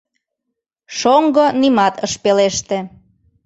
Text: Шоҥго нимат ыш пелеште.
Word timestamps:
Шоҥго 0.97 1.45
нимат 1.61 1.95
ыш 2.05 2.13
пелеште. 2.23 2.77